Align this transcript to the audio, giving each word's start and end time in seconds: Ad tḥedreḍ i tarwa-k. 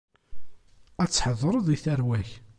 Ad 1.01 1.09
tḥedreḍ 1.09 1.67
i 1.75 1.77
tarwa-k. 1.83 2.29